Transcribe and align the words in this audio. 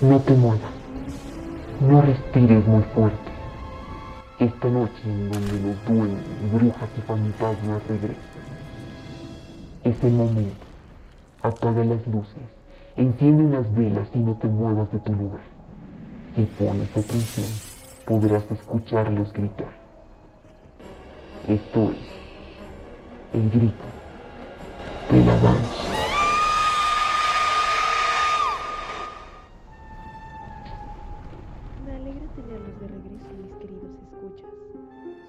No 0.00 0.20
te 0.20 0.32
muevas. 0.32 0.60
No 1.80 2.00
respires 2.00 2.64
muy 2.68 2.84
fuerte. 2.94 3.18
Esta 4.38 4.68
noche 4.68 5.02
en 5.04 5.28
donde 5.28 5.52
los 5.54 5.84
duendes, 5.86 6.52
brujas 6.52 6.88
y 6.96 7.00
fantasmas 7.00 7.82
regresan. 7.88 8.22
Es 9.82 10.04
el 10.04 10.12
momento. 10.12 10.64
Apaga 11.42 11.84
las 11.84 12.06
luces. 12.06 12.36
Enciende 12.94 13.42
unas 13.42 13.74
velas 13.74 14.08
y 14.14 14.20
no 14.20 14.34
te 14.34 14.46
muevas 14.46 14.88
de 14.92 15.00
tu 15.00 15.12
lugar. 15.12 15.40
Si 16.36 16.42
pones 16.44 16.96
atención, 16.96 17.46
podrás 18.06 18.48
escucharlos 18.52 19.32
gritar. 19.32 19.72
Esto 21.48 21.90
es 21.90 23.34
el 23.34 23.50
grito 23.50 23.84
de 25.10 25.24
la. 25.24 25.97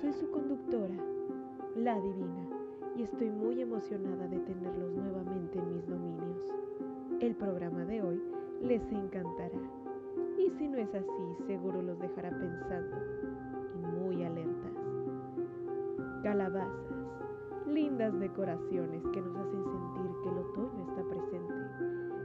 Soy 0.02 0.14
su 0.14 0.30
conductora, 0.32 0.96
la 1.76 2.00
Divina, 2.00 2.48
y 2.96 3.04
estoy 3.04 3.30
muy 3.30 3.62
emocionada 3.62 4.28
de 4.28 4.40
tenerlos 4.40 4.92
nuevamente 4.94 5.60
en 5.60 5.76
mis 5.76 5.88
dominios. 5.88 6.54
El 7.20 7.36
programa 7.36 7.86
de 7.86 8.02
hoy 8.02 8.22
les 8.62 8.82
encantará. 8.92 9.60
Y 10.38 10.50
si 10.52 10.68
no 10.68 10.78
es 10.78 10.94
así, 10.94 11.44
seguro 11.48 11.82
los 11.82 12.00
dejará 12.00 12.30
pensando 12.30 12.98
y 13.76 14.00
muy 14.00 14.24
alertas. 14.24 14.74
Calabazas, 16.24 16.96
lindas 17.68 18.20
decoraciones 18.20 19.02
que 19.14 19.22
nos 19.22 19.36
hacen 19.38 19.64
sentir 19.64 20.12
que 20.24 20.30
el 20.30 20.38
otoño 20.38 20.86
está 20.90 21.04
presente, 21.04 21.54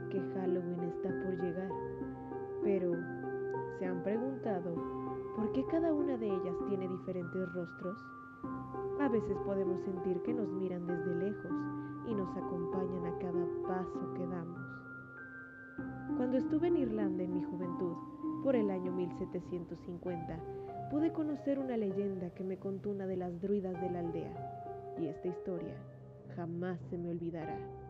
que 0.09 0.19
Halloween 0.33 0.83
está 0.83 1.09
por 1.23 1.41
llegar. 1.41 1.54
Cada 5.69 5.93
una 5.93 6.17
de 6.17 6.27
ellas 6.27 6.55
tiene 6.67 6.87
diferentes 6.87 7.53
rostros? 7.53 7.97
A 8.99 9.09
veces 9.09 9.35
podemos 9.45 9.81
sentir 9.81 10.21
que 10.21 10.33
nos 10.33 10.47
miran 10.49 10.85
desde 10.85 11.15
lejos 11.15 11.51
y 12.07 12.13
nos 12.13 12.29
acompañan 12.37 13.05
a 13.05 13.17
cada 13.17 13.45
paso 13.67 14.13
que 14.13 14.27
damos. 14.27 14.61
Cuando 16.17 16.37
estuve 16.37 16.67
en 16.67 16.77
Irlanda 16.77 17.23
en 17.23 17.33
mi 17.33 17.43
juventud, 17.43 17.95
por 18.43 18.55
el 18.55 18.69
año 18.69 18.91
1750, 18.91 20.39
pude 20.91 21.11
conocer 21.11 21.57
una 21.57 21.77
leyenda 21.77 22.29
que 22.29 22.43
me 22.43 22.57
contó 22.57 22.91
una 22.91 23.07
de 23.07 23.17
las 23.17 23.41
druidas 23.41 23.79
de 23.81 23.89
la 23.89 23.99
aldea, 23.99 24.95
y 24.99 25.07
esta 25.07 25.27
historia 25.27 25.75
jamás 26.35 26.79
se 26.89 26.97
me 26.97 27.09
olvidará. 27.09 27.84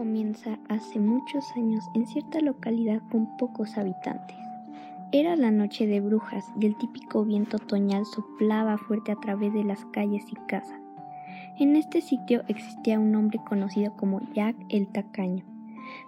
Comienza 0.00 0.58
hace 0.70 0.98
muchos 0.98 1.44
años 1.56 1.84
en 1.92 2.06
cierta 2.06 2.40
localidad 2.40 3.02
con 3.12 3.36
pocos 3.36 3.76
habitantes. 3.76 4.38
Era 5.12 5.36
la 5.36 5.50
noche 5.50 5.86
de 5.86 6.00
brujas 6.00 6.46
y 6.58 6.64
el 6.64 6.78
típico 6.78 7.22
viento 7.22 7.58
otoñal 7.58 8.06
soplaba 8.06 8.78
fuerte 8.78 9.12
a 9.12 9.16
través 9.16 9.52
de 9.52 9.62
las 9.62 9.84
calles 9.92 10.24
y 10.32 10.36
casas. 10.48 10.80
En 11.58 11.76
este 11.76 12.00
sitio 12.00 12.44
existía 12.48 12.98
un 12.98 13.14
hombre 13.14 13.40
conocido 13.46 13.94
como 13.94 14.22
Jack 14.32 14.56
el 14.70 14.88
Tacaño. 14.88 15.44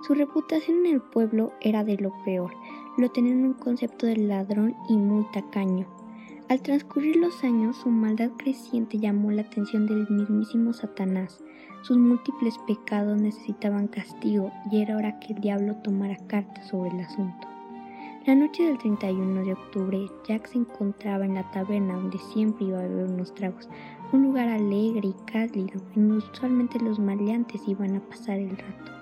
Su 0.06 0.14
reputación 0.14 0.86
en 0.86 0.94
el 0.94 1.02
pueblo 1.02 1.52
era 1.60 1.84
de 1.84 1.98
lo 1.98 2.14
peor, 2.24 2.54
lo 2.96 3.10
tenían 3.10 3.44
un 3.44 3.52
concepto 3.52 4.06
de 4.06 4.16
ladrón 4.16 4.74
y 4.88 4.96
muy 4.96 5.26
tacaño. 5.34 5.86
Al 6.48 6.62
transcurrir 6.62 7.16
los 7.16 7.44
años, 7.44 7.76
su 7.76 7.90
maldad 7.90 8.30
creciente 8.38 8.98
llamó 8.98 9.30
la 9.32 9.42
atención 9.42 9.86
del 9.86 10.08
mismísimo 10.08 10.72
Satanás. 10.72 11.44
Sus 11.82 11.98
múltiples 11.98 12.58
pecados 12.58 13.20
necesitaban 13.20 13.88
castigo 13.88 14.52
y 14.70 14.82
era 14.82 14.96
hora 14.96 15.18
que 15.18 15.32
el 15.32 15.40
diablo 15.40 15.74
tomara 15.82 16.16
cartas 16.28 16.68
sobre 16.68 16.90
el 16.90 17.00
asunto. 17.00 17.48
La 18.24 18.36
noche 18.36 18.62
del 18.62 18.78
31 18.78 19.44
de 19.44 19.54
octubre, 19.54 20.08
Jack 20.28 20.46
se 20.46 20.58
encontraba 20.58 21.24
en 21.24 21.34
la 21.34 21.50
taberna 21.50 21.94
donde 21.94 22.18
siempre 22.18 22.66
iba 22.66 22.78
a 22.78 22.82
beber 22.82 23.10
unos 23.10 23.34
tragos, 23.34 23.68
un 24.12 24.22
lugar 24.22 24.46
alegre 24.46 25.08
y 25.08 25.14
cálido 25.32 25.80
en 25.96 26.08
donde 26.08 26.24
usualmente 26.24 26.78
los 26.78 27.00
maleantes 27.00 27.66
iban 27.66 27.96
a 27.96 28.00
pasar 28.00 28.38
el 28.38 28.56
rato. 28.56 28.92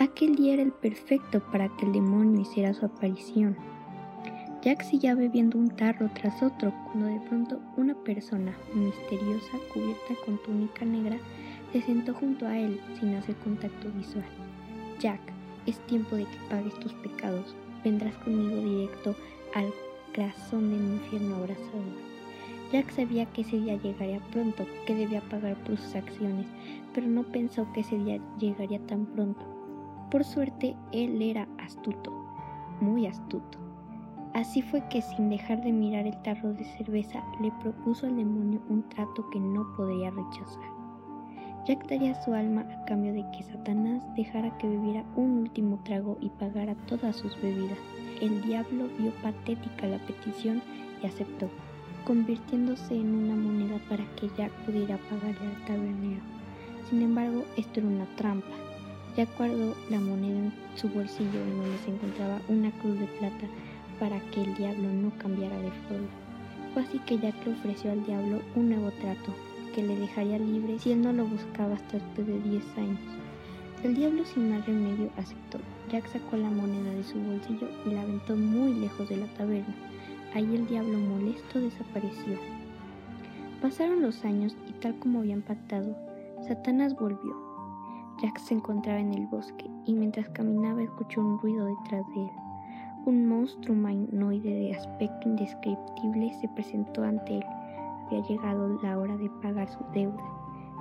Aquel 0.00 0.34
día 0.34 0.54
era 0.54 0.62
el 0.62 0.72
perfecto 0.72 1.40
para 1.52 1.68
que 1.76 1.86
el 1.86 1.92
demonio 1.92 2.40
hiciera 2.40 2.74
su 2.74 2.86
aparición. 2.86 3.56
Jack 4.62 4.82
seguía 4.82 5.14
bebiendo 5.14 5.58
un 5.58 5.70
tarro 5.70 6.10
tras 6.14 6.42
otro 6.42 6.72
cuando 6.86 7.06
de 7.06 7.20
pronto 7.28 7.60
una 7.76 7.94
persona 7.94 8.52
misteriosa 8.74 9.58
cubierta 9.72 10.14
con 10.26 10.38
túnica 10.38 10.84
negra 10.84 11.16
se 11.72 11.80
sentó 11.82 12.14
junto 12.14 12.46
a 12.46 12.58
él 12.58 12.80
sin 12.98 13.14
hacer 13.14 13.36
contacto 13.36 13.90
visual. 13.92 14.24
Jack, 14.98 15.20
es 15.66 15.78
tiempo 15.86 16.16
de 16.16 16.24
que 16.24 16.38
pagues 16.48 16.74
tus 16.80 16.92
pecados. 16.94 17.54
Vendrás 17.84 18.14
conmigo 18.16 18.56
directo 18.56 19.14
al 19.54 19.72
corazón 20.14 20.70
de 20.70 20.76
mi 20.76 20.96
infierno 20.96 21.36
abrazador. 21.36 22.10
Jack 22.72 22.90
sabía 22.90 23.26
que 23.26 23.42
ese 23.42 23.58
día 23.58 23.76
llegaría 23.76 24.20
pronto, 24.30 24.64
que 24.86 24.94
debía 24.94 25.20
pagar 25.22 25.56
por 25.64 25.76
sus 25.76 25.94
acciones, 25.94 26.46
pero 26.94 27.06
no 27.06 27.24
pensó 27.24 27.66
que 27.72 27.80
ese 27.80 27.98
día 27.98 28.20
llegaría 28.38 28.78
tan 28.86 29.06
pronto. 29.06 29.40
Por 30.10 30.24
suerte, 30.24 30.76
él 30.92 31.20
era 31.22 31.48
astuto, 31.58 32.12
muy 32.80 33.06
astuto. 33.06 33.58
Así 34.34 34.62
fue 34.62 34.86
que 34.88 35.02
sin 35.02 35.30
dejar 35.30 35.62
de 35.62 35.72
mirar 35.72 36.06
el 36.06 36.22
tarro 36.22 36.52
de 36.52 36.64
cerveza, 36.64 37.22
le 37.40 37.50
propuso 37.60 38.06
al 38.06 38.16
demonio 38.16 38.60
un 38.68 38.88
trato 38.88 39.28
que 39.30 39.40
no 39.40 39.66
podría 39.76 40.10
rechazar. 40.10 40.79
Jack 41.66 41.86
daría 41.88 42.14
su 42.22 42.32
alma 42.32 42.62
a 42.62 42.84
cambio 42.86 43.12
de 43.12 43.24
que 43.32 43.42
Satanás 43.42 44.02
dejara 44.16 44.56
que 44.56 44.66
bebiera 44.66 45.04
un 45.14 45.40
último 45.40 45.78
trago 45.84 46.16
y 46.20 46.30
pagara 46.30 46.74
todas 46.86 47.16
sus 47.16 47.38
bebidas. 47.42 47.78
El 48.22 48.40
diablo 48.42 48.88
vio 48.98 49.12
patética 49.22 49.86
la 49.86 49.98
petición 49.98 50.62
y 51.02 51.06
aceptó, 51.06 51.50
convirtiéndose 52.06 52.94
en 52.94 53.14
una 53.14 53.36
moneda 53.36 53.78
para 53.90 54.04
que 54.16 54.30
Jack 54.38 54.50
pudiera 54.64 54.96
pagarle 55.10 55.48
al 55.48 55.64
tabernero. 55.66 56.22
Sin 56.88 57.02
embargo, 57.02 57.44
esto 57.58 57.80
era 57.80 57.88
una 57.88 58.06
trampa. 58.16 58.48
Jack 59.16 59.28
guardó 59.36 59.74
la 59.90 60.00
moneda 60.00 60.38
en 60.38 60.52
su 60.76 60.88
bolsillo 60.88 61.40
en 61.40 61.58
donde 61.58 61.78
se 61.84 61.90
encontraba 61.90 62.40
una 62.48 62.70
cruz 62.70 62.98
de 62.98 63.06
plata 63.18 63.46
para 63.98 64.18
que 64.30 64.42
el 64.42 64.54
diablo 64.54 64.90
no 64.90 65.10
cambiara 65.18 65.58
de 65.58 65.70
forma. 65.88 66.08
Fue 66.72 66.82
así 66.82 66.98
que 67.00 67.18
Jack 67.18 67.34
le 67.44 67.52
ofreció 67.52 67.92
al 67.92 68.04
diablo 68.06 68.40
un 68.56 68.70
nuevo 68.70 68.90
trato, 68.92 69.34
que 69.72 69.82
le 69.82 69.96
dejaría 69.96 70.38
libre 70.38 70.78
si 70.78 70.92
él 70.92 71.02
no 71.02 71.12
lo 71.12 71.26
buscaba 71.26 71.74
hasta 71.74 71.98
después 71.98 72.26
de 72.26 72.40
10 72.40 72.78
años. 72.78 73.00
El 73.82 73.94
diablo 73.94 74.24
sin 74.24 74.50
más 74.50 74.66
remedio 74.66 75.10
aceptó. 75.16 75.58
Jack 75.90 76.06
sacó 76.08 76.36
la 76.36 76.50
moneda 76.50 76.92
de 76.92 77.02
su 77.02 77.18
bolsillo 77.18 77.66
y 77.86 77.90
la 77.90 78.02
aventó 78.02 78.36
muy 78.36 78.74
lejos 78.74 79.08
de 79.08 79.16
la 79.16 79.26
taberna. 79.34 79.74
Ahí 80.34 80.54
el 80.54 80.66
diablo 80.66 80.98
molesto 80.98 81.60
desapareció. 81.60 82.38
Pasaron 83.62 84.02
los 84.02 84.24
años 84.24 84.56
y 84.68 84.72
tal 84.74 84.98
como 84.98 85.20
habían 85.20 85.42
pactado, 85.42 85.96
Satanás 86.46 86.94
volvió. 86.94 87.36
Jack 88.22 88.38
se 88.38 88.54
encontraba 88.54 89.00
en 89.00 89.14
el 89.14 89.26
bosque 89.26 89.70
y 89.86 89.94
mientras 89.94 90.28
caminaba 90.30 90.82
escuchó 90.82 91.20
un 91.20 91.38
ruido 91.38 91.66
detrás 91.66 92.06
de 92.14 92.22
él. 92.22 92.30
Un 93.06 93.26
monstruo 93.26 93.74
humanoide 93.74 94.50
de 94.50 94.74
aspecto 94.74 95.26
indescriptible 95.26 96.34
se 96.40 96.48
presentó 96.48 97.02
ante 97.02 97.38
él. 97.38 97.44
Había 98.10 98.26
llegado 98.26 98.68
la 98.82 98.98
hora 98.98 99.16
de 99.16 99.30
pagar 99.40 99.68
su 99.68 99.84
deuda. 99.94 100.20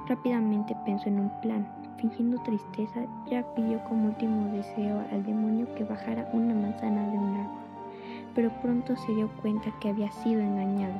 Rápidamente 0.07 0.75
pensó 0.83 1.09
en 1.09 1.19
un 1.19 1.41
plan. 1.41 1.67
Fingiendo 1.97 2.41
tristeza, 2.41 3.01
Jack 3.29 3.45
pidió 3.53 3.83
como 3.83 4.07
último 4.07 4.51
deseo 4.51 5.03
al 5.11 5.23
demonio 5.23 5.67
que 5.75 5.83
bajara 5.83 6.27
una 6.33 6.55
manzana 6.55 7.07
de 7.11 7.17
un 7.19 7.35
árbol. 7.35 7.59
Pero 8.33 8.49
pronto 8.63 8.95
se 8.95 9.13
dio 9.13 9.29
cuenta 9.43 9.69
que 9.79 9.89
había 9.89 10.09
sido 10.11 10.41
engañado. 10.41 10.95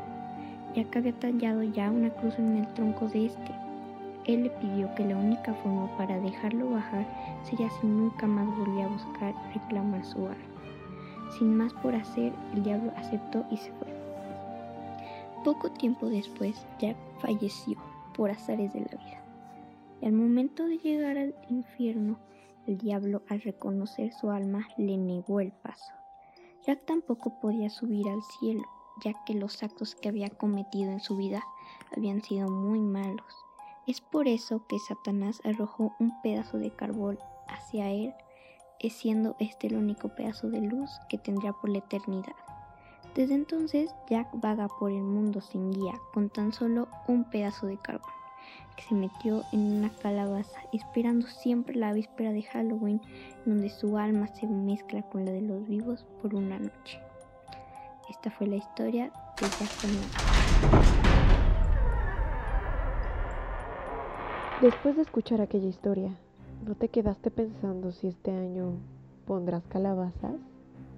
Jack 0.76 0.98
había 0.98 1.14
tallado 1.14 1.64
ya 1.64 1.90
una 1.90 2.12
cruz 2.12 2.38
en 2.38 2.58
el 2.58 2.68
tronco 2.76 3.08
de 3.08 3.26
este. 3.26 3.52
Él 4.26 4.44
le 4.44 4.50
pidió 4.52 4.94
que 4.94 5.06
la 5.06 5.18
única 5.18 5.56
forma 5.56 5.88
para 5.98 6.20
dejarlo 6.20 6.70
bajar 6.70 7.08
sería 7.42 7.72
si 7.72 7.88
nunca 7.88 8.28
más 8.28 8.46
volvía 8.56 8.86
a 8.86 8.90
buscar 8.90 9.34
reclamar 9.56 10.06
su 10.06 10.26
arma. 10.26 10.36
Sin 11.40 11.58
más 11.58 11.74
por 11.74 11.96
hacer, 11.96 12.34
el 12.54 12.64
diablo 12.64 12.92
aceptó 12.98 13.44
y 13.50 13.58
se 13.58 13.72
fue. 13.72 13.99
Poco 15.44 15.72
tiempo 15.72 16.08
después, 16.08 16.66
Jack 16.80 16.98
falleció 17.20 17.78
por 18.14 18.30
azares 18.30 18.74
de 18.74 18.82
la 18.82 19.04
vida. 19.04 19.24
Y 20.02 20.06
al 20.06 20.14
momento 20.14 20.66
de 20.66 20.78
llegar 20.78 21.18
al 21.18 21.36
infierno, 21.50 22.20
el 22.68 22.78
diablo, 22.78 23.22
al 23.30 23.42
reconocer 23.42 24.12
su 24.14 24.32
alma, 24.32 24.68
le 24.78 24.98
negó 24.98 25.40
el 25.40 25.52
paso. 25.52 25.94
Jack 26.66 26.86
tampoco 26.86 27.40
podía 27.40 27.70
subir 27.70 28.08
al 28.10 28.22
cielo, 28.24 28.64
ya 29.04 29.14
que 29.26 29.34
los 29.34 29.64
actos 29.64 29.96
que 29.96 30.10
había 30.10 30.30
cometido 30.30 30.92
en 30.92 31.00
su 31.00 31.16
vida 31.16 31.42
habían 31.96 32.22
sido 32.22 32.50
muy 32.50 32.82
malos. 32.82 33.34
Es 33.88 34.02
por 34.02 34.28
eso 34.28 34.68
que 34.68 34.78
Satanás 34.78 35.42
arrojó 35.46 35.96
un 36.00 36.22
pedazo 36.22 36.58
de 36.58 36.72
carbón 36.72 37.18
hacia 37.48 37.90
él, 37.90 38.14
siendo 38.90 39.36
este 39.40 39.68
el 39.68 39.78
único 39.78 40.10
pedazo 40.10 40.50
de 40.50 40.62
luz 40.62 40.90
que 41.10 41.18
tendría 41.18 41.54
por 41.54 41.70
la 41.70 41.80
eternidad. 41.80 42.36
Desde 43.16 43.34
entonces 43.34 43.94
Jack 44.08 44.28
vaga 44.34 44.68
por 44.68 44.92
el 44.92 45.02
mundo 45.02 45.42
sin 45.42 45.72
guía, 45.72 45.94
con 46.14 46.30
tan 46.30 46.54
solo 46.54 46.88
un 47.08 47.24
pedazo 47.24 47.66
de 47.66 47.78
carbón, 47.78 48.12
que 48.78 48.84
se 48.84 48.94
metió 48.94 49.44
en 49.52 49.78
una 49.78 49.90
calabaza, 49.90 50.60
esperando 50.72 51.26
siempre 51.28 51.76
la 51.76 51.92
víspera 51.92 52.32
de 52.32 52.44
Halloween, 52.44 53.02
donde 53.46 53.70
su 53.70 53.98
alma 53.98 54.28
se 54.28 54.46
mezcla 54.46 55.02
con 55.02 55.26
la 55.26 55.32
de 55.32 55.42
los 55.42 55.68
vivos 55.68 56.06
por 56.22 56.36
una 56.36 56.60
noche. 56.60 57.02
Esta 58.10 58.30
fue 58.30 58.48
la 58.48 58.58
historia 58.58 59.12
de 59.40 59.48
Jack 59.48 59.70
Después 64.62 64.96
de 64.98 65.02
escuchar 65.02 65.42
aquella 65.42 65.68
historia, 65.68 66.12
¿no 66.66 66.76
te 66.76 66.90
quedaste 66.90 67.32
pensando 67.32 67.92
si 67.92 68.08
este 68.08 68.32
año 68.32 68.74
pondrás 69.26 69.64
calabazas? 69.68 70.36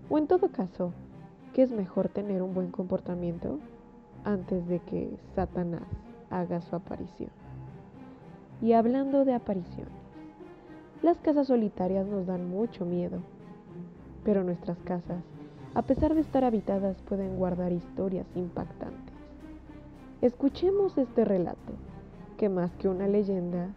O 0.10 0.18
en 0.18 0.28
todo 0.28 0.52
caso, 0.52 0.94
¿qué 1.54 1.64
es 1.64 1.72
mejor 1.72 2.10
tener 2.10 2.42
un 2.42 2.54
buen 2.54 2.72
comportamiento 2.72 3.60
antes 4.24 4.68
de 4.68 4.80
que 4.80 5.18
Satanás 5.36 5.88
haga 6.30 6.62
su 6.62 6.76
aparición? 6.76 7.32
Y 8.62 8.74
hablando 8.74 9.26
de 9.26 9.34
apariciones, 9.34 9.94
las 11.02 11.18
casas 11.18 11.48
solitarias 11.48 12.06
nos 12.06 12.28
dan 12.28 12.48
mucho 12.48 12.86
miedo, 12.86 13.20
pero 14.24 14.44
nuestras 14.44 14.78
casas, 14.80 15.24
a 15.74 15.82
pesar 15.82 16.14
de 16.14 16.22
estar 16.22 16.44
habitadas, 16.44 17.02
pueden 17.02 17.38
guardar 17.38 17.72
historias 17.72 18.28
impactantes. 18.36 19.16
Escuchemos 20.22 20.98
este 20.98 21.26
relato, 21.26 21.74
que 22.38 22.50
más 22.50 22.72
que 22.76 22.88
una 22.88 23.08
leyenda, 23.08 23.70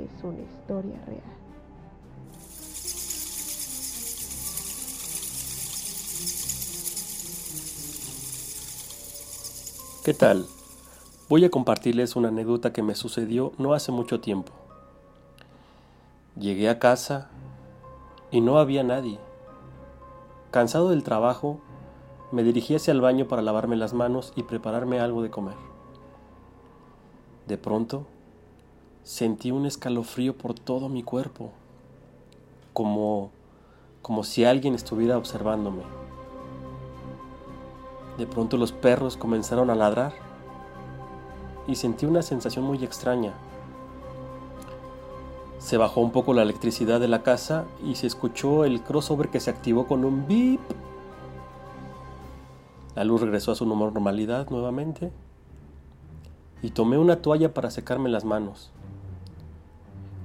es 0.00 0.24
una 0.24 0.40
historia 0.40 0.98
real. 1.06 1.39
¿Qué 10.02 10.14
tal? 10.14 10.46
Voy 11.28 11.44
a 11.44 11.50
compartirles 11.50 12.16
una 12.16 12.28
anécdota 12.28 12.72
que 12.72 12.82
me 12.82 12.94
sucedió 12.94 13.52
no 13.58 13.74
hace 13.74 13.92
mucho 13.92 14.18
tiempo. 14.18 14.50
Llegué 16.38 16.70
a 16.70 16.78
casa 16.78 17.28
y 18.30 18.40
no 18.40 18.58
había 18.58 18.82
nadie. 18.82 19.18
Cansado 20.50 20.88
del 20.88 21.02
trabajo, 21.02 21.60
me 22.32 22.42
dirigí 22.42 22.74
hacia 22.74 22.92
el 22.92 23.02
baño 23.02 23.28
para 23.28 23.42
lavarme 23.42 23.76
las 23.76 23.92
manos 23.92 24.32
y 24.36 24.42
prepararme 24.42 25.00
algo 25.00 25.20
de 25.20 25.28
comer. 25.28 25.56
De 27.46 27.58
pronto, 27.58 28.06
sentí 29.02 29.50
un 29.50 29.66
escalofrío 29.66 30.34
por 30.34 30.54
todo 30.54 30.88
mi 30.88 31.02
cuerpo, 31.02 31.50
como 32.72 33.32
como 34.00 34.24
si 34.24 34.46
alguien 34.46 34.74
estuviera 34.74 35.18
observándome. 35.18 35.82
De 38.20 38.26
pronto 38.26 38.58
los 38.58 38.72
perros 38.72 39.16
comenzaron 39.16 39.70
a 39.70 39.74
ladrar 39.74 40.12
y 41.66 41.76
sentí 41.76 42.04
una 42.04 42.20
sensación 42.20 42.66
muy 42.66 42.84
extraña. 42.84 43.32
Se 45.58 45.78
bajó 45.78 46.02
un 46.02 46.10
poco 46.10 46.34
la 46.34 46.42
electricidad 46.42 47.00
de 47.00 47.08
la 47.08 47.22
casa 47.22 47.64
y 47.82 47.94
se 47.94 48.06
escuchó 48.06 48.66
el 48.66 48.82
crossover 48.82 49.30
que 49.30 49.40
se 49.40 49.48
activó 49.48 49.86
con 49.86 50.04
un 50.04 50.28
beep. 50.28 50.60
La 52.94 53.04
luz 53.04 53.22
regresó 53.22 53.52
a 53.52 53.54
su 53.54 53.64
normalidad 53.64 54.50
nuevamente 54.50 55.12
y 56.60 56.72
tomé 56.72 56.98
una 56.98 57.22
toalla 57.22 57.54
para 57.54 57.70
secarme 57.70 58.10
las 58.10 58.26
manos. 58.26 58.70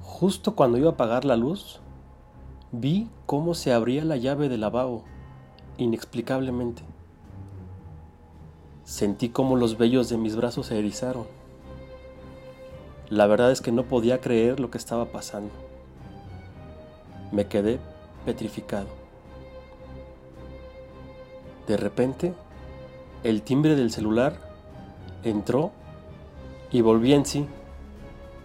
Justo 0.02 0.54
cuando 0.54 0.76
iba 0.76 0.90
a 0.90 0.92
apagar 0.92 1.24
la 1.24 1.36
luz, 1.36 1.80
vi 2.72 3.08
cómo 3.24 3.54
se 3.54 3.72
abría 3.72 4.04
la 4.04 4.18
llave 4.18 4.50
del 4.50 4.60
lavabo, 4.60 5.02
inexplicablemente. 5.78 6.82
Sentí 8.86 9.30
como 9.30 9.56
los 9.56 9.78
vellos 9.78 10.08
de 10.08 10.16
mis 10.16 10.36
brazos 10.36 10.66
se 10.66 10.78
erizaron. 10.78 11.26
La 13.08 13.26
verdad 13.26 13.50
es 13.50 13.60
que 13.60 13.72
no 13.72 13.82
podía 13.82 14.20
creer 14.20 14.60
lo 14.60 14.70
que 14.70 14.78
estaba 14.78 15.06
pasando. 15.06 15.50
Me 17.32 17.48
quedé 17.48 17.80
petrificado. 18.24 18.86
De 21.66 21.76
repente, 21.76 22.32
el 23.24 23.42
timbre 23.42 23.74
del 23.74 23.90
celular 23.90 24.38
entró 25.24 25.72
y 26.70 26.80
volví 26.80 27.12
en 27.12 27.26
sí, 27.26 27.44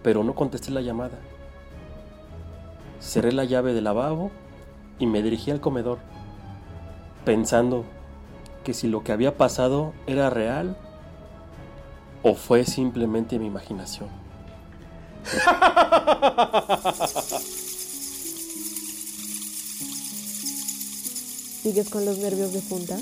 pero 0.02 0.24
no 0.24 0.34
contesté 0.34 0.72
la 0.72 0.80
llamada. 0.80 1.20
Cerré 2.98 3.30
la 3.30 3.44
llave 3.44 3.74
del 3.74 3.84
lavabo 3.84 4.32
y 4.98 5.06
me 5.06 5.22
dirigí 5.22 5.52
al 5.52 5.60
comedor, 5.60 5.98
pensando 7.24 7.84
que 8.62 8.74
si 8.74 8.88
lo 8.88 9.02
que 9.04 9.12
había 9.12 9.36
pasado 9.36 9.92
era 10.06 10.30
real 10.30 10.76
o 12.22 12.34
fue 12.34 12.64
simplemente 12.64 13.38
mi 13.38 13.46
imaginación. 13.46 14.08
¿Sigues 21.62 21.90
con 21.90 22.04
los 22.04 22.18
nervios 22.18 22.52
de 22.52 22.60
punta? 22.60 22.96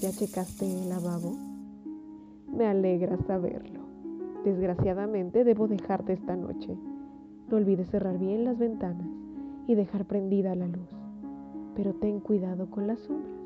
¿Ya 0.00 0.12
checaste 0.12 0.64
el 0.64 0.88
lavabo? 0.88 1.36
Me 2.48 2.66
alegra 2.66 3.16
saberlo. 3.26 3.80
Desgraciadamente 4.44 5.44
debo 5.44 5.68
dejarte 5.68 6.12
esta 6.12 6.36
noche. 6.36 6.76
No 7.48 7.56
olvides 7.56 7.90
cerrar 7.90 8.18
bien 8.18 8.44
las 8.44 8.58
ventanas 8.58 9.06
y 9.66 9.74
dejar 9.74 10.04
prendida 10.04 10.54
la 10.54 10.66
luz. 10.66 10.88
Pero 11.74 11.94
ten 11.94 12.20
cuidado 12.20 12.70
con 12.70 12.86
las 12.86 13.00
sombras. 13.00 13.41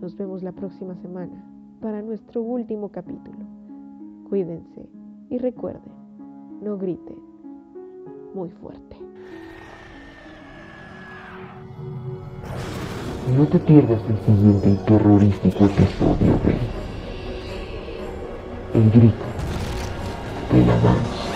Nos 0.00 0.16
vemos 0.16 0.44
la 0.44 0.52
próxima 0.52 0.94
semana 1.02 1.44
para 1.80 2.00
nuestro 2.02 2.40
último 2.40 2.88
capítulo. 2.90 3.38
Cuídense 4.28 4.88
y 5.28 5.38
recuerden, 5.38 5.92
no 6.62 6.78
griten 6.78 7.18
muy 8.32 8.48
fuerte. 8.50 8.96
No 13.36 13.46
te 13.48 13.58
pierdas 13.58 14.00
el 14.08 14.18
siguiente 14.18 14.70
y 14.70 14.76
terrorífico 14.86 15.64
episodio 15.64 16.38
de 16.44 16.58
El 18.74 18.90
grito 18.90 19.24
de 20.52 20.64
la 20.64 20.80
danza. 20.80 21.27